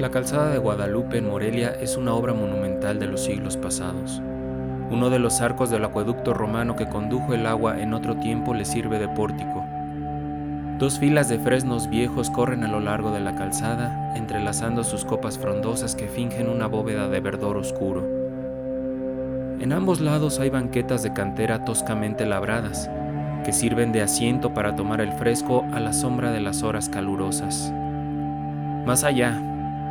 La 0.00 0.10
calzada 0.10 0.48
de 0.48 0.56
Guadalupe 0.56 1.18
en 1.18 1.28
Morelia 1.28 1.76
es 1.78 1.98
una 1.98 2.14
obra 2.14 2.32
monumental 2.32 2.98
de 2.98 3.06
los 3.06 3.22
siglos 3.22 3.58
pasados. 3.58 4.22
Uno 4.90 5.10
de 5.10 5.18
los 5.18 5.42
arcos 5.42 5.68
del 5.68 5.84
acueducto 5.84 6.32
romano 6.32 6.74
que 6.74 6.88
condujo 6.88 7.34
el 7.34 7.44
agua 7.44 7.78
en 7.82 7.92
otro 7.92 8.16
tiempo 8.16 8.54
le 8.54 8.64
sirve 8.64 8.98
de 8.98 9.08
pórtico. 9.08 9.62
Dos 10.78 10.98
filas 10.98 11.28
de 11.28 11.38
fresnos 11.38 11.90
viejos 11.90 12.30
corren 12.30 12.64
a 12.64 12.68
lo 12.68 12.80
largo 12.80 13.10
de 13.10 13.20
la 13.20 13.34
calzada, 13.34 14.14
entrelazando 14.16 14.84
sus 14.84 15.04
copas 15.04 15.38
frondosas 15.38 15.94
que 15.94 16.08
fingen 16.08 16.48
una 16.48 16.66
bóveda 16.66 17.10
de 17.10 17.20
verdor 17.20 17.58
oscuro. 17.58 18.02
En 19.60 19.70
ambos 19.70 20.00
lados 20.00 20.40
hay 20.40 20.48
banquetas 20.48 21.02
de 21.02 21.12
cantera 21.12 21.66
toscamente 21.66 22.24
labradas, 22.24 22.88
que 23.44 23.52
sirven 23.52 23.92
de 23.92 24.00
asiento 24.00 24.54
para 24.54 24.74
tomar 24.74 25.02
el 25.02 25.12
fresco 25.12 25.66
a 25.74 25.78
la 25.78 25.92
sombra 25.92 26.32
de 26.32 26.40
las 26.40 26.62
horas 26.62 26.88
calurosas. 26.88 27.70
Más 28.86 29.04
allá, 29.04 29.38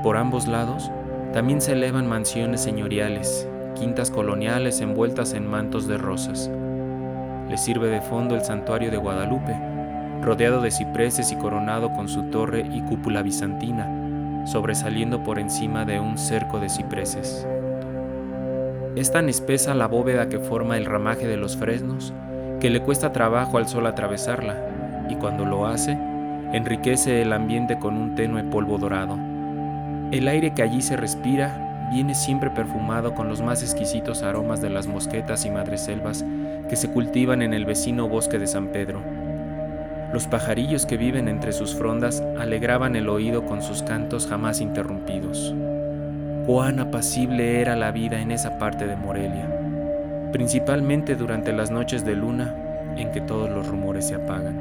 por 0.03 0.17
ambos 0.17 0.47
lados, 0.47 0.91
también 1.33 1.61
se 1.61 1.73
elevan 1.73 2.07
mansiones 2.07 2.61
señoriales, 2.61 3.47
quintas 3.75 4.11
coloniales 4.11 4.81
envueltas 4.81 5.33
en 5.33 5.47
mantos 5.47 5.87
de 5.87 5.97
rosas. 5.97 6.49
Le 7.49 7.57
sirve 7.57 7.87
de 7.87 8.01
fondo 8.01 8.35
el 8.35 8.41
santuario 8.41 8.91
de 8.91 8.97
Guadalupe, 8.97 9.55
rodeado 10.21 10.61
de 10.61 10.71
cipreses 10.71 11.31
y 11.31 11.35
coronado 11.35 11.91
con 11.93 12.07
su 12.07 12.23
torre 12.23 12.65
y 12.71 12.81
cúpula 12.81 13.21
bizantina, 13.21 14.45
sobresaliendo 14.45 15.23
por 15.23 15.39
encima 15.39 15.85
de 15.85 15.99
un 15.99 16.17
cerco 16.17 16.59
de 16.59 16.69
cipreses. 16.69 17.47
Es 18.95 19.11
tan 19.11 19.29
espesa 19.29 19.75
la 19.75 19.87
bóveda 19.87 20.29
que 20.29 20.39
forma 20.39 20.77
el 20.77 20.85
ramaje 20.85 21.27
de 21.27 21.37
los 21.37 21.55
fresnos 21.55 22.13
que 22.59 22.69
le 22.69 22.81
cuesta 22.81 23.13
trabajo 23.13 23.57
al 23.57 23.67
sol 23.67 23.87
atravesarla, 23.87 24.55
y 25.09 25.15
cuando 25.15 25.45
lo 25.45 25.65
hace, 25.65 25.93
enriquece 26.53 27.21
el 27.21 27.31
ambiente 27.31 27.79
con 27.79 27.95
un 27.95 28.15
tenue 28.15 28.43
polvo 28.43 28.77
dorado. 28.77 29.17
El 30.11 30.27
aire 30.27 30.55
que 30.55 30.63
allí 30.63 30.81
se 30.81 30.97
respira 30.97 31.87
viene 31.91 32.15
siempre 32.15 32.49
perfumado 32.49 33.13
con 33.13 33.29
los 33.29 33.41
más 33.41 33.61
exquisitos 33.61 34.23
aromas 34.23 34.59
de 34.59 34.71
las 34.71 34.87
mosquetas 34.87 35.45
y 35.45 35.51
madreselvas 35.51 36.25
que 36.67 36.75
se 36.75 36.89
cultivan 36.89 37.43
en 37.43 37.53
el 37.53 37.65
vecino 37.65 38.07
bosque 38.07 38.39
de 38.39 38.47
San 38.47 38.67
Pedro. 38.69 39.01
Los 40.11 40.25
pajarillos 40.25 40.87
que 40.87 40.97
viven 40.97 41.27
entre 41.27 41.51
sus 41.51 41.75
frondas 41.75 42.23
alegraban 42.39 42.95
el 42.95 43.07
oído 43.07 43.45
con 43.45 43.61
sus 43.61 43.83
cantos 43.83 44.25
jamás 44.25 44.61
interrumpidos. 44.61 45.53
Cuán 46.47 46.79
apacible 46.79 47.61
era 47.61 47.75
la 47.75 47.91
vida 47.91 48.19
en 48.19 48.31
esa 48.31 48.57
parte 48.57 48.87
de 48.87 48.95
Morelia, 48.95 49.47
principalmente 50.31 51.15
durante 51.15 51.53
las 51.53 51.69
noches 51.69 52.03
de 52.03 52.15
luna 52.15 52.55
en 52.97 53.11
que 53.11 53.21
todos 53.21 53.51
los 53.51 53.67
rumores 53.67 54.07
se 54.07 54.15
apagan. 54.15 54.59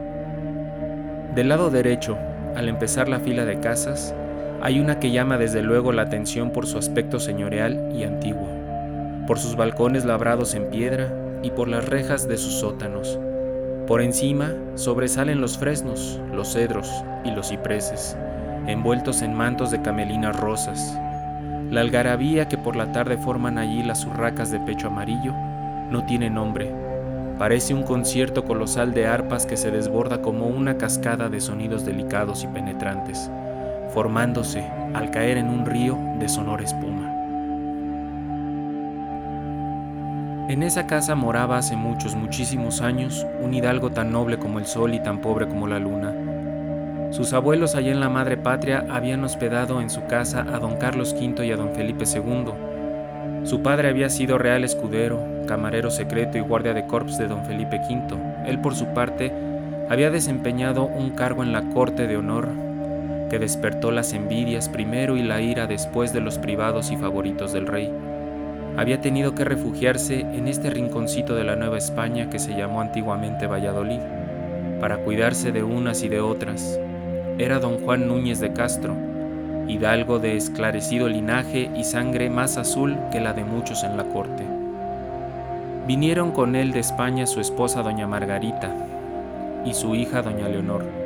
Del 1.34 1.48
lado 1.48 1.70
derecho, 1.70 2.19
al 2.54 2.69
empezar 2.69 3.08
la 3.08 3.20
fila 3.20 3.46
de 3.46 3.58
casas, 3.60 4.14
hay 4.60 4.80
una 4.80 4.98
que 4.98 5.12
llama 5.12 5.38
desde 5.38 5.62
luego 5.62 5.92
la 5.92 6.02
atención 6.02 6.50
por 6.50 6.66
su 6.66 6.78
aspecto 6.78 7.20
señorial 7.20 7.92
y 7.94 8.02
antiguo, 8.02 8.48
por 9.26 9.38
sus 9.38 9.54
balcones 9.54 10.04
labrados 10.04 10.54
en 10.54 10.68
piedra 10.68 11.14
y 11.44 11.50
por 11.50 11.68
las 11.68 11.88
rejas 11.88 12.26
de 12.26 12.36
sus 12.36 12.54
sótanos. 12.54 13.20
Por 13.86 14.02
encima 14.02 14.52
sobresalen 14.74 15.40
los 15.40 15.58
fresnos, 15.58 16.20
los 16.32 16.52
cedros 16.52 16.90
y 17.24 17.30
los 17.30 17.50
cipreses, 17.50 18.16
envueltos 18.66 19.22
en 19.22 19.32
mantos 19.32 19.70
de 19.70 19.80
camelinas 19.80 20.38
rosas. 20.38 20.98
La 21.70 21.80
algarabía 21.80 22.48
que 22.48 22.58
por 22.58 22.74
la 22.74 22.90
tarde 22.90 23.16
forman 23.16 23.58
allí 23.58 23.84
las 23.84 24.04
urracas 24.06 24.50
de 24.50 24.58
pecho 24.60 24.88
amarillo 24.88 25.34
no 25.90 26.04
tiene 26.04 26.30
nombre. 26.30 26.74
Parece 27.38 27.74
un 27.74 27.84
concierto 27.84 28.44
colosal 28.44 28.92
de 28.92 29.06
arpas 29.06 29.46
que 29.46 29.56
se 29.56 29.70
desborda 29.70 30.20
como 30.20 30.48
una 30.48 30.76
cascada 30.76 31.28
de 31.28 31.40
sonidos 31.40 31.86
delicados 31.86 32.42
y 32.42 32.48
penetrantes 32.48 33.30
formándose 33.89 34.64
al 34.94 35.11
caer 35.11 35.39
en 35.39 35.48
un 35.48 35.67
río 35.67 35.98
de 36.19 36.28
sonora 36.28 36.64
espuma. 36.64 37.14
En 40.49 40.62
esa 40.62 40.87
casa 40.87 41.15
moraba 41.15 41.59
hace 41.59 41.76
muchos, 41.76 42.15
muchísimos 42.15 42.81
años 42.81 43.27
un 43.43 43.53
hidalgo 43.53 43.91
tan 43.91 44.10
noble 44.10 44.38
como 44.38 44.59
el 44.59 44.66
sol 44.66 44.94
y 44.94 45.00
tan 45.00 45.21
pobre 45.21 45.47
como 45.47 45.66
la 45.66 45.78
luna. 45.78 46.15
Sus 47.10 47.34
abuelos 47.34 47.75
allá 47.75 47.93
en 47.93 48.00
la 48.00 48.09
madre 48.09 48.38
patria 48.38 48.87
habían 48.91 49.22
hospedado 49.25 49.81
en 49.82 49.91
su 49.91 50.06
casa 50.06 50.41
a 50.41 50.59
don 50.59 50.77
Carlos 50.77 51.15
V 51.19 51.47
y 51.47 51.53
a 51.53 51.56
don 51.56 51.75
Felipe 51.75 52.04
II. 52.06 52.53
Su 53.44 53.62
padre 53.62 53.88
había 53.88 54.09
sido 54.09 54.38
real 54.38 54.65
escudero, 54.65 55.21
camarero 55.47 55.91
secreto 55.91 56.38
y 56.38 56.41
guardia 56.41 56.72
de 56.72 56.87
corps 56.87 57.19
de 57.19 57.28
don 57.28 57.44
Felipe 57.44 57.78
V. 57.78 58.16
Él 58.47 58.59
por 58.60 58.75
su 58.75 58.87
parte 58.94 59.32
había 59.91 60.10
desempeñado 60.10 60.84
un 60.84 61.10
cargo 61.10 61.43
en 61.43 61.53
la 61.53 61.62
corte 61.71 62.06
de 62.06 62.16
honor 62.16 62.67
que 63.28 63.39
despertó 63.39 63.91
las 63.91 64.12
envidias 64.12 64.69
primero 64.69 65.16
y 65.16 65.22
la 65.22 65.41
ira 65.41 65.66
después 65.66 66.12
de 66.12 66.21
los 66.21 66.39
privados 66.39 66.91
y 66.91 66.97
favoritos 66.97 67.53
del 67.53 67.66
rey. 67.66 67.93
Había 68.77 69.00
tenido 69.00 69.34
que 69.34 69.44
refugiarse 69.44 70.21
en 70.21 70.49
este 70.49 70.71
rinconcito 70.71 71.34
de 71.34 71.44
la 71.44 71.56
Nueva 71.56 71.78
España 71.78 72.31
que 72.31 72.39
se 72.39 72.56
llamó 72.56 72.81
antiguamente 72.81 73.47
Valladolid, 73.47 74.00
para 74.81 74.99
cuidarse 74.99 75.53
de 75.53 75.62
unas 75.62 76.03
y 76.03 76.09
de 76.09 76.21
otras. 76.21 76.78
Era 77.39 77.59
don 77.59 77.78
Juan 77.84 78.06
Núñez 78.06 78.41
de 78.41 78.53
Castro, 78.53 78.94
hidalgo 79.66 80.19
de 80.19 80.37
esclarecido 80.37 81.09
linaje 81.09 81.71
y 81.77 81.84
sangre 81.84 82.31
más 82.31 82.56
azul 82.56 82.97
que 83.10 83.21
la 83.21 83.33
de 83.33 83.45
muchos 83.45 83.83
en 83.84 83.97
la 83.97 84.05
corte. 84.05 84.45
Vinieron 85.87 86.33
con 86.33 86.55
él 86.55 86.72
de 86.72 86.81
España 86.81 87.27
su 87.27 87.41
esposa 87.41 87.83
doña 87.83 88.06
Margarita 88.06 88.75
y 89.65 89.75
su 89.75 89.95
hija 89.95 90.22
doña 90.22 90.49
Leonor 90.49 90.97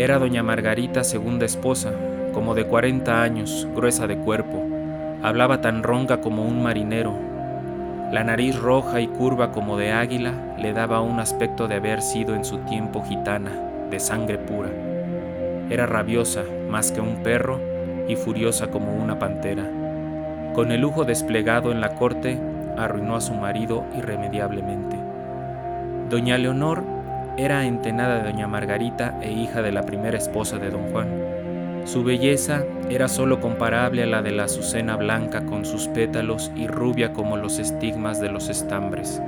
era 0.00 0.18
doña 0.18 0.42
Margarita 0.42 1.04
segunda 1.04 1.44
esposa, 1.44 1.92
como 2.32 2.54
de 2.54 2.64
40 2.64 3.22
años, 3.22 3.68
gruesa 3.74 4.06
de 4.06 4.16
cuerpo. 4.16 4.66
Hablaba 5.22 5.60
tan 5.60 5.82
ronca 5.82 6.22
como 6.22 6.42
un 6.42 6.62
marinero. 6.62 7.14
La 8.10 8.24
nariz 8.24 8.58
roja 8.58 9.02
y 9.02 9.08
curva 9.08 9.52
como 9.52 9.76
de 9.76 9.92
águila 9.92 10.32
le 10.58 10.72
daba 10.72 11.02
un 11.02 11.20
aspecto 11.20 11.68
de 11.68 11.74
haber 11.74 12.00
sido 12.00 12.34
en 12.34 12.46
su 12.46 12.60
tiempo 12.60 13.04
gitana, 13.04 13.50
de 13.90 14.00
sangre 14.00 14.38
pura. 14.38 14.70
Era 15.68 15.84
rabiosa 15.84 16.44
más 16.70 16.92
que 16.92 17.02
un 17.02 17.22
perro 17.22 17.60
y 18.08 18.16
furiosa 18.16 18.70
como 18.70 18.94
una 18.94 19.18
pantera. 19.18 19.64
Con 20.54 20.72
el 20.72 20.80
lujo 20.80 21.04
desplegado 21.04 21.72
en 21.72 21.82
la 21.82 21.96
corte, 21.96 22.40
arruinó 22.78 23.16
a 23.16 23.20
su 23.20 23.34
marido 23.34 23.84
irremediablemente. 23.94 24.96
Doña 26.08 26.38
Leonor 26.38 26.89
era 27.44 27.64
entenada 27.64 28.18
de 28.18 28.30
doña 28.30 28.46
Margarita 28.46 29.18
e 29.22 29.32
hija 29.32 29.62
de 29.62 29.72
la 29.72 29.82
primera 29.82 30.18
esposa 30.18 30.58
de 30.58 30.68
don 30.68 30.90
Juan. 30.90 31.08
Su 31.86 32.04
belleza 32.04 32.64
era 32.90 33.08
sólo 33.08 33.40
comparable 33.40 34.02
a 34.02 34.06
la 34.06 34.20
de 34.20 34.30
la 34.30 34.44
azucena 34.44 34.96
blanca 34.96 35.46
con 35.46 35.64
sus 35.64 35.88
pétalos 35.88 36.52
y 36.54 36.66
rubia 36.66 37.14
como 37.14 37.38
los 37.38 37.58
estigmas 37.58 38.20
de 38.20 38.30
los 38.30 38.50
estambres. 38.50 39.22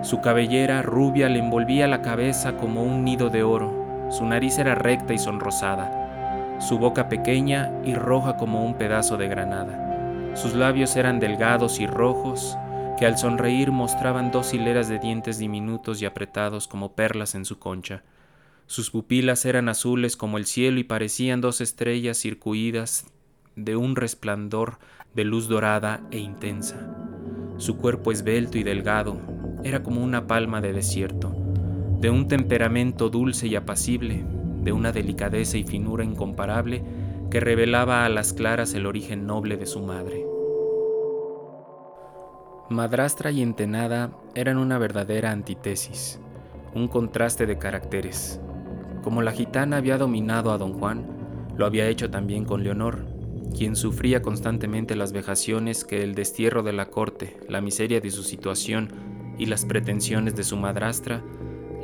Su 0.00 0.22
cabellera 0.22 0.80
rubia 0.80 1.28
le 1.28 1.40
envolvía 1.40 1.86
la 1.86 2.00
cabeza 2.00 2.56
como 2.56 2.82
un 2.82 3.04
nido 3.04 3.28
de 3.28 3.42
oro, 3.42 4.08
su 4.10 4.24
nariz 4.24 4.58
era 4.58 4.74
recta 4.74 5.12
y 5.12 5.18
sonrosada, 5.18 6.56
su 6.60 6.78
boca 6.78 7.10
pequeña 7.10 7.70
y 7.84 7.94
roja 7.94 8.38
como 8.38 8.64
un 8.64 8.74
pedazo 8.74 9.18
de 9.18 9.28
granada. 9.28 10.32
Sus 10.32 10.54
labios 10.54 10.96
eran 10.96 11.20
delgados 11.20 11.78
y 11.78 11.86
rojos, 11.86 12.58
que 12.98 13.06
al 13.06 13.18
sonreír 13.18 13.72
mostraban 13.72 14.30
dos 14.30 14.54
hileras 14.54 14.88
de 14.88 14.98
dientes 14.98 15.38
diminutos 15.38 16.00
y 16.00 16.06
apretados 16.06 16.68
como 16.68 16.92
perlas 16.94 17.34
en 17.34 17.44
su 17.44 17.58
concha. 17.58 18.04
Sus 18.66 18.90
pupilas 18.90 19.44
eran 19.44 19.68
azules 19.68 20.16
como 20.16 20.38
el 20.38 20.46
cielo 20.46 20.78
y 20.78 20.84
parecían 20.84 21.40
dos 21.40 21.60
estrellas 21.60 22.18
circuidas 22.18 23.06
de 23.56 23.76
un 23.76 23.96
resplandor 23.96 24.78
de 25.14 25.24
luz 25.24 25.48
dorada 25.48 26.00
e 26.10 26.18
intensa. 26.18 26.96
Su 27.56 27.76
cuerpo 27.76 28.10
esbelto 28.10 28.58
y 28.58 28.62
delgado 28.62 29.20
era 29.64 29.82
como 29.82 30.02
una 30.02 30.26
palma 30.26 30.60
de 30.60 30.72
desierto, 30.72 31.34
de 32.00 32.10
un 32.10 32.28
temperamento 32.28 33.10
dulce 33.10 33.46
y 33.46 33.56
apacible, 33.56 34.24
de 34.62 34.72
una 34.72 34.92
delicadeza 34.92 35.58
y 35.58 35.64
finura 35.64 36.04
incomparable 36.04 36.82
que 37.30 37.40
revelaba 37.40 38.04
a 38.04 38.08
las 38.08 38.32
claras 38.32 38.74
el 38.74 38.86
origen 38.86 39.26
noble 39.26 39.56
de 39.56 39.66
su 39.66 39.80
madre. 39.80 40.33
Madrastra 42.74 43.30
y 43.30 43.40
entenada 43.40 44.10
eran 44.34 44.58
una 44.58 44.78
verdadera 44.78 45.30
antítesis, 45.30 46.18
un 46.74 46.88
contraste 46.88 47.46
de 47.46 47.56
caracteres. 47.56 48.40
Como 49.02 49.22
la 49.22 49.30
gitana 49.30 49.76
había 49.76 49.96
dominado 49.96 50.50
a 50.50 50.58
don 50.58 50.72
Juan, 50.72 51.06
lo 51.56 51.66
había 51.66 51.88
hecho 51.88 52.10
también 52.10 52.44
con 52.44 52.64
Leonor, 52.64 53.06
quien 53.56 53.76
sufría 53.76 54.22
constantemente 54.22 54.96
las 54.96 55.12
vejaciones 55.12 55.84
que 55.84 56.02
el 56.02 56.16
destierro 56.16 56.64
de 56.64 56.72
la 56.72 56.86
corte, 56.86 57.38
la 57.48 57.60
miseria 57.60 58.00
de 58.00 58.10
su 58.10 58.24
situación 58.24 58.88
y 59.38 59.46
las 59.46 59.64
pretensiones 59.64 60.34
de 60.34 60.42
su 60.42 60.56
madrastra 60.56 61.22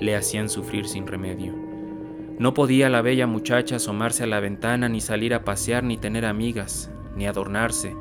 le 0.01 0.17
hacían 0.17 0.49
sufrir 0.49 0.89
sin 0.89 1.07
remedio. 1.07 1.55
No 2.41 2.53
podía 2.53 2.89
la 2.89 3.01
bella 3.01 3.29
muchacha 3.29 3.77
asomarse 3.77 4.25
a 4.25 4.27
la 4.27 4.41
ventana, 4.41 4.89
ni 4.89 5.01
salir 5.01 5.35
a 5.35 5.45
pasear, 5.45 5.85
ni 5.85 5.99
tener 5.99 6.25
amigas, 6.25 6.91
ni 7.15 7.29
adornarse, 7.29 7.95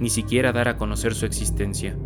ni 0.00 0.10
siquiera 0.10 0.52
dar 0.52 0.68
a 0.68 0.76
conocer 0.76 1.14
su 1.14 1.24
existencia. 1.24 1.96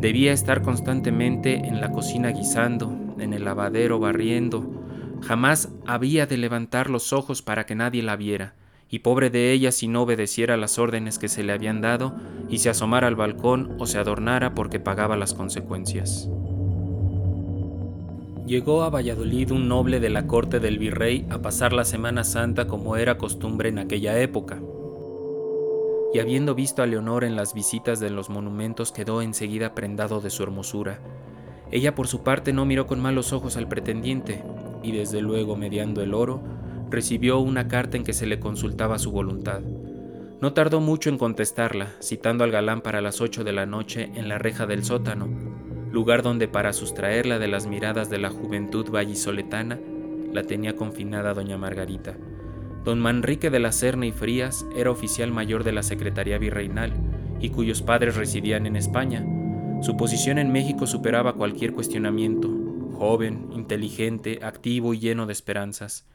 Debía 0.00 0.32
estar 0.32 0.62
constantemente 0.62 1.54
en 1.54 1.80
la 1.80 1.90
cocina 1.90 2.30
guisando, 2.30 2.96
en 3.18 3.32
el 3.32 3.44
lavadero 3.44 3.98
barriendo. 3.98 4.64
Jamás 5.22 5.70
había 5.86 6.26
de 6.26 6.36
levantar 6.36 6.88
los 6.88 7.12
ojos 7.12 7.42
para 7.42 7.66
que 7.66 7.74
nadie 7.74 8.02
la 8.04 8.14
viera, 8.14 8.54
y 8.88 9.00
pobre 9.00 9.28
de 9.28 9.52
ella 9.52 9.72
si 9.72 9.88
no 9.88 10.02
obedeciera 10.02 10.56
las 10.56 10.78
órdenes 10.78 11.18
que 11.18 11.28
se 11.28 11.42
le 11.42 11.52
habían 11.52 11.80
dado 11.80 12.14
y 12.48 12.58
se 12.58 12.70
asomara 12.70 13.08
al 13.08 13.16
balcón 13.16 13.74
o 13.78 13.86
se 13.86 13.98
adornara 13.98 14.54
porque 14.54 14.78
pagaba 14.78 15.16
las 15.16 15.34
consecuencias. 15.34 16.30
Llegó 18.46 18.84
a 18.84 18.90
Valladolid 18.90 19.50
un 19.50 19.68
noble 19.68 20.00
de 20.00 20.08
la 20.08 20.26
corte 20.26 20.60
del 20.60 20.78
virrey 20.78 21.26
a 21.28 21.42
pasar 21.42 21.72
la 21.72 21.84
Semana 21.84 22.24
Santa 22.24 22.66
como 22.66 22.96
era 22.96 23.18
costumbre 23.18 23.68
en 23.68 23.78
aquella 23.78 24.18
época. 24.20 24.58
Y 26.12 26.20
habiendo 26.20 26.54
visto 26.54 26.82
a 26.82 26.86
Leonor 26.86 27.24
en 27.24 27.36
las 27.36 27.52
visitas 27.54 28.00
de 28.00 28.10
los 28.10 28.30
monumentos 28.30 28.92
quedó 28.92 29.20
enseguida 29.20 29.74
prendado 29.74 30.20
de 30.20 30.30
su 30.30 30.42
hermosura. 30.42 31.00
Ella 31.70 31.94
por 31.94 32.08
su 32.08 32.22
parte 32.22 32.52
no 32.52 32.64
miró 32.64 32.86
con 32.86 33.00
malos 33.00 33.32
ojos 33.32 33.56
al 33.56 33.68
pretendiente, 33.68 34.42
y 34.82 34.92
desde 34.92 35.20
luego 35.20 35.56
mediando 35.56 36.02
el 36.02 36.14
oro, 36.14 36.40
recibió 36.90 37.38
una 37.38 37.68
carta 37.68 37.96
en 37.96 38.04
que 38.04 38.14
se 38.14 38.26
le 38.26 38.40
consultaba 38.40 38.98
su 38.98 39.10
voluntad. 39.10 39.60
No 40.40 40.52
tardó 40.52 40.80
mucho 40.80 41.10
en 41.10 41.18
contestarla, 41.18 41.88
citando 42.00 42.44
al 42.44 42.52
galán 42.52 42.80
para 42.80 43.00
las 43.00 43.20
ocho 43.20 43.44
de 43.44 43.52
la 43.52 43.66
noche 43.66 44.10
en 44.14 44.28
la 44.28 44.38
reja 44.38 44.66
del 44.66 44.84
sótano, 44.84 45.28
lugar 45.90 46.22
donde 46.22 46.48
para 46.48 46.72
sustraerla 46.72 47.38
de 47.38 47.48
las 47.48 47.66
miradas 47.66 48.08
de 48.08 48.18
la 48.18 48.30
juventud 48.30 48.88
vallisoletana 48.90 49.78
la 50.32 50.44
tenía 50.44 50.76
confinada 50.76 51.34
doña 51.34 51.58
Margarita. 51.58 52.16
Don 52.88 53.00
Manrique 53.00 53.50
de 53.50 53.58
la 53.58 53.70
Serna 53.70 54.06
y 54.06 54.12
Frías 54.12 54.64
era 54.74 54.90
oficial 54.90 55.30
mayor 55.30 55.62
de 55.62 55.72
la 55.72 55.82
Secretaría 55.82 56.38
Virreinal 56.38 56.94
y 57.38 57.50
cuyos 57.50 57.82
padres 57.82 58.16
residían 58.16 58.64
en 58.64 58.76
España. 58.76 59.26
Su 59.82 59.98
posición 59.98 60.38
en 60.38 60.50
México 60.50 60.86
superaba 60.86 61.34
cualquier 61.34 61.74
cuestionamiento. 61.74 62.48
Joven, 62.94 63.50
inteligente, 63.52 64.40
activo 64.42 64.94
y 64.94 65.00
lleno 65.00 65.26
de 65.26 65.34
esperanzas. 65.34 66.06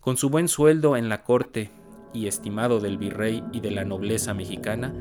Con 0.00 0.16
su 0.16 0.28
buen 0.28 0.48
sueldo 0.48 0.96
en 0.96 1.08
la 1.08 1.22
corte 1.22 1.70
y 2.12 2.26
estimado 2.26 2.80
del 2.80 2.98
virrey 2.98 3.44
y 3.52 3.60
de 3.60 3.70
la 3.70 3.84
nobleza 3.84 4.34
mexicana, 4.34 4.92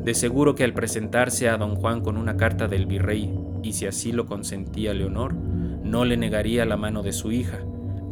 de 0.00 0.14
seguro 0.14 0.54
que 0.54 0.62
al 0.62 0.74
presentarse 0.74 1.48
a 1.48 1.56
don 1.56 1.74
Juan 1.74 2.02
con 2.02 2.16
una 2.16 2.36
carta 2.36 2.68
del 2.68 2.86
virrey, 2.86 3.36
y 3.64 3.72
si 3.72 3.86
así 3.86 4.12
lo 4.12 4.26
consentía 4.26 4.94
Leonor, 4.94 5.34
no 5.34 6.04
le 6.04 6.16
negaría 6.16 6.64
la 6.66 6.76
mano 6.76 7.02
de 7.02 7.12
su 7.12 7.32
hija, 7.32 7.64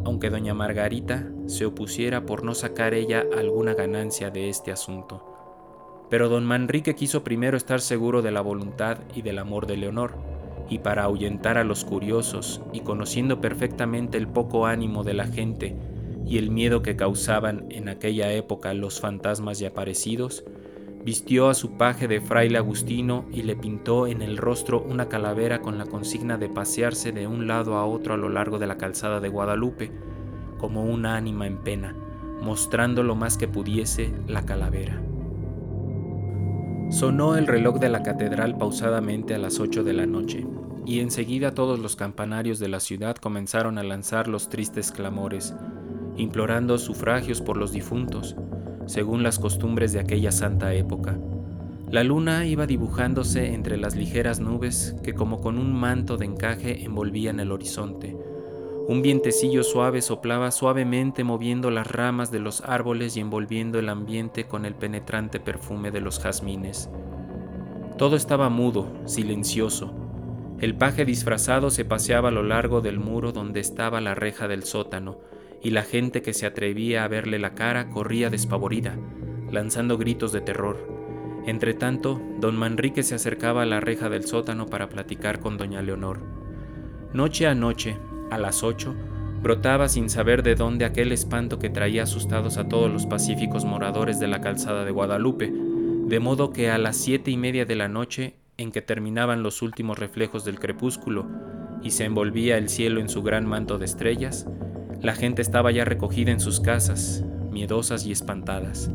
aunque 0.04 0.30
doña 0.30 0.54
Margarita 0.54 1.30
se 1.46 1.66
opusiera 1.66 2.26
por 2.26 2.44
no 2.44 2.54
sacar 2.54 2.94
ella 2.94 3.24
alguna 3.36 3.74
ganancia 3.74 4.30
de 4.30 4.48
este 4.48 4.72
asunto. 4.72 5.26
Pero 6.08 6.28
don 6.28 6.44
Manrique 6.44 6.94
quiso 6.94 7.22
primero 7.22 7.56
estar 7.56 7.80
seguro 7.80 8.22
de 8.22 8.32
la 8.32 8.40
voluntad 8.40 8.98
y 9.14 9.22
del 9.22 9.38
amor 9.38 9.66
de 9.66 9.76
Leonor, 9.76 10.14
y 10.68 10.78
para 10.78 11.04
ahuyentar 11.04 11.58
a 11.58 11.64
los 11.64 11.84
curiosos 11.84 12.60
y 12.72 12.80
conociendo 12.80 13.40
perfectamente 13.40 14.18
el 14.18 14.28
poco 14.28 14.66
ánimo 14.66 15.04
de 15.04 15.14
la 15.14 15.26
gente 15.26 15.76
y 16.26 16.38
el 16.38 16.50
miedo 16.50 16.80
que 16.82 16.96
causaban 16.96 17.66
en 17.70 17.88
aquella 17.88 18.32
época 18.32 18.72
los 18.72 19.00
fantasmas 19.00 19.60
y 19.60 19.66
aparecidos, 19.66 20.44
vistió 21.04 21.48
a 21.48 21.54
su 21.54 21.72
paje 21.72 22.08
de 22.08 22.20
fraile 22.20 22.58
Agustino 22.58 23.24
y 23.32 23.42
le 23.42 23.56
pintó 23.56 24.06
en 24.06 24.22
el 24.22 24.36
rostro 24.36 24.82
una 24.82 25.08
calavera 25.08 25.60
con 25.60 25.78
la 25.78 25.86
consigna 25.86 26.36
de 26.36 26.48
pasearse 26.48 27.12
de 27.12 27.26
un 27.26 27.46
lado 27.46 27.76
a 27.76 27.86
otro 27.86 28.14
a 28.14 28.16
lo 28.16 28.28
largo 28.28 28.58
de 28.58 28.66
la 28.66 28.76
calzada 28.76 29.20
de 29.20 29.28
Guadalupe, 29.28 29.90
como 30.58 30.84
una 30.84 31.16
ánima 31.16 31.46
en 31.46 31.58
pena, 31.58 31.94
mostrando 32.42 33.02
lo 33.02 33.14
más 33.14 33.38
que 33.38 33.48
pudiese 33.48 34.12
la 34.26 34.44
calavera. 34.44 35.00
Sonó 36.90 37.36
el 37.36 37.46
reloj 37.46 37.78
de 37.78 37.88
la 37.88 38.02
catedral 38.02 38.58
pausadamente 38.58 39.34
a 39.34 39.38
las 39.38 39.60
ocho 39.60 39.84
de 39.84 39.92
la 39.92 40.06
noche, 40.06 40.46
y 40.84 41.00
enseguida 41.00 41.54
todos 41.54 41.78
los 41.78 41.94
campanarios 41.96 42.58
de 42.58 42.68
la 42.68 42.80
ciudad 42.80 43.16
comenzaron 43.16 43.78
a 43.78 43.84
lanzar 43.84 44.28
los 44.28 44.48
tristes 44.48 44.90
clamores, 44.90 45.54
implorando 46.16 46.78
sufragios 46.78 47.40
por 47.40 47.56
los 47.56 47.72
difuntos, 47.72 48.36
según 48.90 49.22
las 49.22 49.38
costumbres 49.38 49.92
de 49.92 50.00
aquella 50.00 50.32
santa 50.32 50.74
época. 50.74 51.16
La 51.92 52.02
luna 52.02 52.44
iba 52.46 52.66
dibujándose 52.66 53.54
entre 53.54 53.76
las 53.76 53.94
ligeras 53.94 54.40
nubes 54.40 54.96
que 55.04 55.14
como 55.14 55.40
con 55.40 55.58
un 55.58 55.72
manto 55.72 56.16
de 56.16 56.26
encaje 56.26 56.84
envolvían 56.84 57.38
el 57.38 57.52
horizonte. 57.52 58.16
Un 58.88 59.00
vientecillo 59.00 59.62
suave 59.62 60.02
soplaba 60.02 60.50
suavemente 60.50 61.22
moviendo 61.22 61.70
las 61.70 61.86
ramas 61.86 62.32
de 62.32 62.40
los 62.40 62.62
árboles 62.62 63.16
y 63.16 63.20
envolviendo 63.20 63.78
el 63.78 63.88
ambiente 63.88 64.48
con 64.48 64.64
el 64.64 64.74
penetrante 64.74 65.38
perfume 65.38 65.92
de 65.92 66.00
los 66.00 66.18
jazmines. 66.18 66.90
Todo 67.96 68.16
estaba 68.16 68.48
mudo, 68.48 68.88
silencioso. 69.04 69.94
El 70.58 70.74
paje 70.74 71.04
disfrazado 71.04 71.70
se 71.70 71.84
paseaba 71.84 72.30
a 72.30 72.32
lo 72.32 72.42
largo 72.42 72.80
del 72.80 72.98
muro 72.98 73.30
donde 73.30 73.60
estaba 73.60 74.00
la 74.00 74.16
reja 74.16 74.48
del 74.48 74.64
sótano, 74.64 75.18
y 75.62 75.70
la 75.70 75.82
gente 75.82 76.22
que 76.22 76.32
se 76.32 76.46
atrevía 76.46 77.04
a 77.04 77.08
verle 77.08 77.38
la 77.38 77.54
cara 77.54 77.90
corría 77.90 78.30
despavorida, 78.30 78.96
lanzando 79.50 79.98
gritos 79.98 80.32
de 80.32 80.40
terror. 80.40 81.00
Entretanto, 81.46 82.20
don 82.38 82.56
Manrique 82.56 83.02
se 83.02 83.14
acercaba 83.14 83.62
a 83.62 83.66
la 83.66 83.80
reja 83.80 84.08
del 84.08 84.24
sótano 84.24 84.66
para 84.66 84.88
platicar 84.88 85.40
con 85.40 85.56
doña 85.56 85.82
Leonor. 85.82 86.20
Noche 87.12 87.46
a 87.46 87.54
noche, 87.54 87.96
a 88.30 88.38
las 88.38 88.62
ocho, 88.62 88.94
brotaba 89.42 89.88
sin 89.88 90.10
saber 90.10 90.42
de 90.42 90.54
dónde 90.54 90.84
aquel 90.84 91.12
espanto 91.12 91.58
que 91.58 91.70
traía 91.70 92.02
asustados 92.02 92.58
a 92.58 92.68
todos 92.68 92.90
los 92.90 93.06
pacíficos 93.06 93.64
moradores 93.64 94.20
de 94.20 94.28
la 94.28 94.40
calzada 94.40 94.84
de 94.84 94.90
Guadalupe, 94.90 95.50
de 95.50 96.20
modo 96.20 96.52
que 96.52 96.70
a 96.70 96.78
las 96.78 96.96
siete 96.96 97.30
y 97.30 97.36
media 97.36 97.64
de 97.64 97.76
la 97.76 97.88
noche, 97.88 98.36
en 98.58 98.70
que 98.70 98.82
terminaban 98.82 99.42
los 99.42 99.62
últimos 99.62 99.98
reflejos 99.98 100.44
del 100.44 100.60
crepúsculo 100.60 101.26
y 101.82 101.92
se 101.92 102.04
envolvía 102.04 102.58
el 102.58 102.68
cielo 102.68 103.00
en 103.00 103.08
su 103.08 103.22
gran 103.22 103.46
manto 103.46 103.78
de 103.78 103.86
estrellas, 103.86 104.46
la 105.02 105.14
gente 105.14 105.40
estaba 105.40 105.70
ya 105.70 105.84
recogida 105.86 106.30
en 106.30 106.40
sus 106.40 106.60
casas, 106.60 107.24
miedosas 107.50 108.04
y 108.04 108.12
espantadas. 108.12 108.90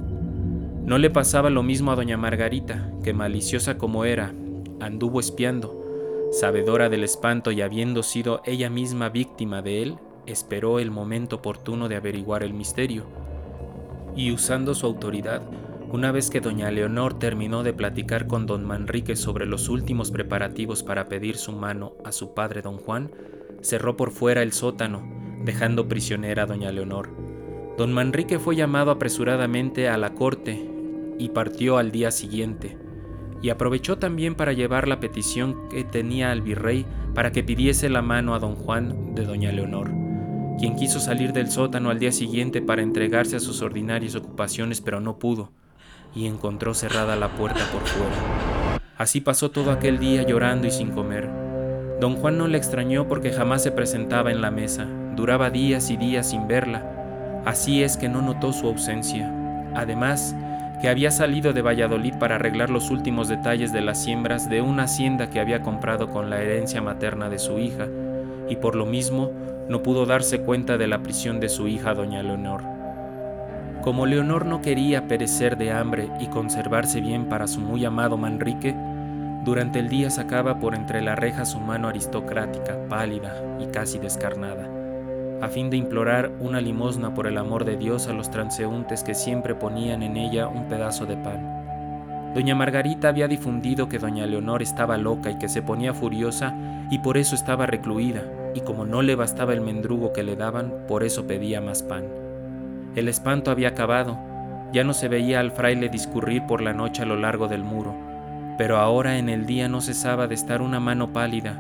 No 0.85 0.99
le 0.99 1.09
pasaba 1.09 1.49
lo 1.49 1.63
mismo 1.63 1.91
a 1.91 1.95
doña 1.95 2.15
Margarita, 2.15 2.91
que 3.03 3.13
maliciosa 3.13 3.79
como 3.79 4.05
era, 4.05 4.31
anduvo 4.79 5.19
espiando, 5.19 6.29
sabedora 6.31 6.89
del 6.89 7.03
espanto 7.03 7.51
y 7.51 7.61
habiendo 7.61 8.03
sido 8.03 8.41
ella 8.45 8.69
misma 8.69 9.09
víctima 9.09 9.63
de 9.63 9.81
él, 9.81 9.95
esperó 10.27 10.79
el 10.79 10.91
momento 10.91 11.37
oportuno 11.37 11.89
de 11.89 11.95
averiguar 11.95 12.43
el 12.43 12.53
misterio. 12.53 13.05
Y 14.15 14.31
usando 14.31 14.75
su 14.75 14.85
autoridad, 14.85 15.41
una 15.91 16.11
vez 16.11 16.29
que 16.29 16.39
doña 16.39 16.69
Leonor 16.69 17.17
terminó 17.17 17.63
de 17.63 17.73
platicar 17.73 18.27
con 18.27 18.45
don 18.45 18.63
Manrique 18.63 19.15
sobre 19.15 19.47
los 19.47 19.69
últimos 19.69 20.11
preparativos 20.11 20.83
para 20.83 21.05
pedir 21.05 21.37
su 21.37 21.51
mano 21.51 21.93
a 22.03 22.11
su 22.11 22.35
padre 22.35 22.61
don 22.61 22.77
Juan, 22.77 23.11
cerró 23.61 23.97
por 23.97 24.11
fuera 24.11 24.43
el 24.43 24.53
sótano 24.53 25.24
dejando 25.45 25.87
prisionera 25.87 26.43
a 26.43 26.45
doña 26.45 26.71
Leonor. 26.71 27.09
Don 27.77 27.93
Manrique 27.93 28.39
fue 28.39 28.55
llamado 28.55 28.91
apresuradamente 28.91 29.89
a 29.89 29.97
la 29.97 30.13
corte 30.13 30.69
y 31.17 31.29
partió 31.29 31.77
al 31.77 31.91
día 31.91 32.11
siguiente, 32.11 32.77
y 33.41 33.49
aprovechó 33.49 33.97
también 33.97 34.35
para 34.35 34.53
llevar 34.53 34.87
la 34.87 34.99
petición 34.99 35.69
que 35.69 35.83
tenía 35.83 36.31
al 36.31 36.41
virrey 36.41 36.85
para 37.13 37.31
que 37.31 37.43
pidiese 37.43 37.89
la 37.89 38.01
mano 38.01 38.33
a 38.33 38.39
don 38.39 38.55
Juan 38.55 39.13
de 39.15 39.23
doña 39.23 39.51
Leonor, 39.51 39.91
quien 40.59 40.75
quiso 40.75 40.99
salir 40.99 41.31
del 41.33 41.51
sótano 41.51 41.89
al 41.89 41.99
día 41.99 42.11
siguiente 42.11 42.61
para 42.61 42.81
entregarse 42.81 43.35
a 43.35 43.39
sus 43.39 43.61
ordinarias 43.61 44.15
ocupaciones, 44.15 44.81
pero 44.81 44.99
no 44.99 45.19
pudo, 45.19 45.51
y 46.15 46.27
encontró 46.27 46.73
cerrada 46.73 47.15
la 47.15 47.29
puerta 47.29 47.59
por 47.71 47.85
fuera. 47.85 48.79
Así 48.97 49.19
pasó 49.19 49.51
todo 49.51 49.71
aquel 49.71 49.99
día 49.99 50.23
llorando 50.23 50.67
y 50.67 50.71
sin 50.71 50.91
comer. 50.91 51.29
Don 51.99 52.15
Juan 52.15 52.37
no 52.37 52.47
le 52.47 52.57
extrañó 52.57 53.07
porque 53.07 53.31
jamás 53.31 53.63
se 53.63 53.71
presentaba 53.71 54.31
en 54.31 54.41
la 54.41 54.51
mesa, 54.51 54.87
Duraba 55.15 55.49
días 55.49 55.89
y 55.91 55.97
días 55.97 56.29
sin 56.31 56.45
verla, 56.45 56.83
así 57.45 57.83
es 57.83 57.95
que 57.95 58.09
no 58.09 58.21
notó 58.21 58.51
su 58.51 58.67
ausencia. 58.67 59.31
Además, 59.73 60.35
que 60.81 60.89
había 60.89 61.09
salido 61.09 61.53
de 61.53 61.61
Valladolid 61.61 62.15
para 62.19 62.35
arreglar 62.35 62.69
los 62.69 62.91
últimos 62.91 63.29
detalles 63.29 63.71
de 63.71 63.79
las 63.79 64.03
siembras 64.03 64.49
de 64.49 64.61
una 64.61 64.83
hacienda 64.83 65.29
que 65.29 65.39
había 65.39 65.61
comprado 65.61 66.09
con 66.09 66.29
la 66.29 66.41
herencia 66.41 66.81
materna 66.81 67.29
de 67.29 67.39
su 67.39 67.59
hija, 67.59 67.87
y 68.49 68.57
por 68.57 68.75
lo 68.75 68.85
mismo 68.85 69.31
no 69.69 69.81
pudo 69.81 70.05
darse 70.05 70.41
cuenta 70.41 70.77
de 70.77 70.87
la 70.87 71.01
prisión 71.01 71.39
de 71.39 71.47
su 71.47 71.69
hija 71.69 71.93
doña 71.93 72.21
Leonor. 72.21 72.61
Como 73.83 74.05
Leonor 74.05 74.45
no 74.45 74.61
quería 74.61 75.07
perecer 75.07 75.57
de 75.57 75.71
hambre 75.71 76.09
y 76.19 76.27
conservarse 76.27 76.99
bien 76.99 77.29
para 77.29 77.47
su 77.47 77.61
muy 77.61 77.85
amado 77.85 78.17
Manrique, 78.17 78.75
durante 79.45 79.79
el 79.79 79.87
día 79.87 80.09
sacaba 80.09 80.59
por 80.59 80.75
entre 80.75 81.01
la 81.01 81.15
reja 81.15 81.45
su 81.45 81.59
mano 81.59 81.87
aristocrática, 81.87 82.77
pálida 82.89 83.33
y 83.59 83.67
casi 83.67 83.97
descarnada 83.97 84.84
a 85.41 85.47
fin 85.49 85.69
de 85.69 85.77
implorar 85.77 86.31
una 86.39 86.61
limosna 86.61 87.13
por 87.13 87.27
el 87.27 87.37
amor 87.37 87.65
de 87.65 87.77
Dios 87.77 88.07
a 88.07 88.13
los 88.13 88.31
transeúntes 88.31 89.03
que 89.03 89.13
siempre 89.13 89.55
ponían 89.55 90.03
en 90.03 90.17
ella 90.17 90.47
un 90.47 90.67
pedazo 90.67 91.05
de 91.05 91.17
pan. 91.17 92.33
Doña 92.33 92.55
Margarita 92.55 93.09
había 93.09 93.27
difundido 93.27 93.87
que 93.87 93.99
doña 93.99 94.25
Leonor 94.25 94.61
estaba 94.61 94.97
loca 94.97 95.31
y 95.31 95.37
que 95.37 95.47
se 95.47 95.61
ponía 95.61 95.93
furiosa 95.93 96.53
y 96.91 96.99
por 96.99 97.17
eso 97.17 97.35
estaba 97.35 97.65
recluida, 97.65 98.23
y 98.53 98.61
como 98.61 98.85
no 98.85 99.01
le 99.01 99.15
bastaba 99.15 99.53
el 99.53 99.61
mendrugo 99.61 100.13
que 100.13 100.23
le 100.23 100.35
daban, 100.35 100.73
por 100.87 101.03
eso 101.03 101.27
pedía 101.27 101.61
más 101.61 101.81
pan. 101.81 102.03
El 102.95 103.07
espanto 103.07 103.51
había 103.51 103.69
acabado, 103.69 104.17
ya 104.73 104.83
no 104.83 104.93
se 104.93 105.07
veía 105.07 105.39
al 105.39 105.51
fraile 105.51 105.89
discurrir 105.89 106.45
por 106.45 106.61
la 106.61 106.73
noche 106.73 107.03
a 107.03 107.05
lo 107.05 107.15
largo 107.15 107.47
del 107.47 107.63
muro, 107.63 107.95
pero 108.57 108.77
ahora 108.77 109.17
en 109.17 109.29
el 109.29 109.45
día 109.45 109.67
no 109.67 109.81
cesaba 109.81 110.27
de 110.27 110.35
estar 110.35 110.61
una 110.61 110.79
mano 110.79 111.13
pálida, 111.13 111.57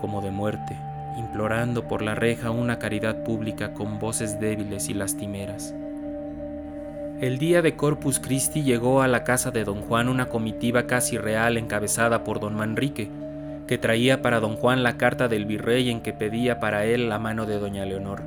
como 0.00 0.20
de 0.22 0.30
muerte, 0.30 0.76
implorando 1.16 1.88
por 1.88 2.02
la 2.02 2.14
reja 2.14 2.50
una 2.50 2.78
caridad 2.78 3.24
pública 3.24 3.72
con 3.72 3.98
voces 3.98 4.38
débiles 4.38 4.88
y 4.88 4.94
lastimeras. 4.94 5.74
El 7.20 7.38
día 7.38 7.62
de 7.62 7.76
Corpus 7.76 8.20
Christi 8.20 8.62
llegó 8.62 9.00
a 9.00 9.08
la 9.08 9.24
casa 9.24 9.50
de 9.50 9.64
don 9.64 9.80
Juan 9.80 10.10
una 10.10 10.28
comitiva 10.28 10.86
casi 10.86 11.16
real 11.16 11.56
encabezada 11.56 12.24
por 12.24 12.40
don 12.40 12.54
Manrique, 12.54 13.10
que 13.66 13.78
traía 13.78 14.20
para 14.20 14.38
don 14.38 14.56
Juan 14.56 14.82
la 14.82 14.98
carta 14.98 15.26
del 15.26 15.46
virrey 15.46 15.90
en 15.90 16.02
que 16.02 16.12
pedía 16.12 16.60
para 16.60 16.84
él 16.84 17.08
la 17.08 17.18
mano 17.18 17.46
de 17.46 17.58
doña 17.58 17.86
Leonor. 17.86 18.22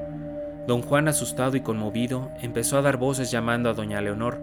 Don 0.65 0.81
Juan, 0.81 1.07
asustado 1.07 1.55
y 1.55 1.61
conmovido, 1.61 2.31
empezó 2.41 2.77
a 2.77 2.81
dar 2.81 2.97
voces 2.97 3.31
llamando 3.31 3.69
a 3.69 3.73
doña 3.73 4.01
Leonor. 4.01 4.39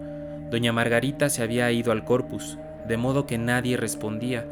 Doña 0.49 0.71
Margarita 0.71 1.29
se 1.29 1.43
había 1.43 1.71
ido 1.71 1.91
al 1.91 2.05
corpus, 2.05 2.57
de 2.87 2.97
modo 2.97 3.25
que 3.25 3.37
nadie 3.37 3.77
respondía, 3.77 4.45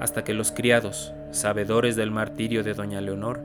hasta 0.00 0.24
que 0.24 0.34
los 0.34 0.50
criados, 0.50 1.14
sabedores 1.32 1.96
del 1.96 2.10
martirio 2.10 2.62
de 2.62 2.74
doña 2.74 3.00
Leonor, 3.00 3.40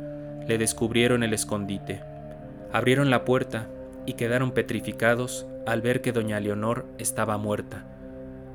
le 0.48 0.58
descubrieron 0.58 1.24
el 1.24 1.34
escondite. 1.34 2.01
Abrieron 2.72 3.10
la 3.10 3.25
puerta 3.25 3.67
y 4.06 4.13
quedaron 4.13 4.51
petrificados 4.51 5.48
al 5.65 5.82
ver 5.82 6.01
que 6.01 6.12
doña 6.12 6.39
Leonor 6.39 6.86
estaba 6.98 7.38
muerta. 7.38 7.86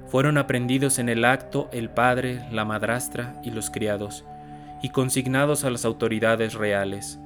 Fueron 0.06 0.38
aprendidos 0.38 0.98
en 0.98 1.08
el 1.08 1.24
acto 1.24 1.68
el 1.72 1.90
padre, 1.90 2.44
la 2.50 2.64
madrastra 2.64 3.40
y 3.42 3.50
los 3.50 3.70
criados, 3.70 4.24
y 4.82 4.90
consignados 4.90 5.64
a 5.64 5.70
las 5.70 5.84
autoridades 5.84 6.54
reales. 6.54 7.18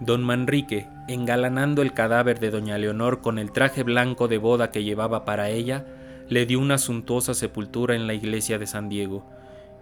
Don 0.00 0.22
Manrique, 0.22 0.88
engalanando 1.08 1.82
el 1.82 1.92
cadáver 1.92 2.38
de 2.38 2.50
doña 2.50 2.78
Leonor 2.78 3.20
con 3.20 3.38
el 3.38 3.52
traje 3.52 3.82
blanco 3.82 4.28
de 4.28 4.38
boda 4.38 4.70
que 4.70 4.84
llevaba 4.84 5.24
para 5.24 5.48
ella, 5.48 5.84
le 6.28 6.46
dio 6.46 6.60
una 6.60 6.78
suntuosa 6.78 7.34
sepultura 7.34 7.94
en 7.94 8.06
la 8.06 8.14
iglesia 8.14 8.58
de 8.58 8.66
San 8.66 8.88
Diego, 8.88 9.24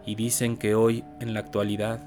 y 0.06 0.14
dicen 0.14 0.56
que 0.56 0.74
hoy, 0.74 1.04
en 1.20 1.34
la 1.34 1.40
actualidad, 1.40 2.00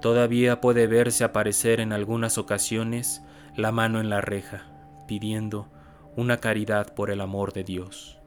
todavía 0.00 0.60
puede 0.60 0.86
verse 0.86 1.24
aparecer 1.24 1.80
en 1.80 1.92
algunas 1.92 2.38
ocasiones 2.38 3.22
la 3.56 3.72
mano 3.72 4.00
en 4.00 4.10
la 4.10 4.20
reja, 4.20 4.64
pidiendo 5.06 5.68
una 6.16 6.38
caridad 6.38 6.94
por 6.94 7.10
el 7.10 7.20
amor 7.20 7.52
de 7.52 7.64
Dios. 7.64 8.18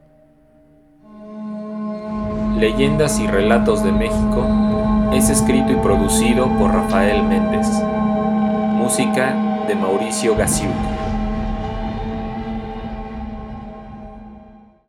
Leyendas 2.58 3.18
y 3.18 3.26
Relatos 3.26 3.82
de 3.82 3.92
México 3.92 4.46
es 5.12 5.30
escrito 5.30 5.72
y 5.72 5.76
producido 5.76 6.46
por 6.58 6.72
Rafael 6.72 7.22
Méndez. 7.22 7.66
Música 8.74 9.64
de 9.66 9.74
Mauricio 9.74 10.36
Gaciuc. 10.36 10.99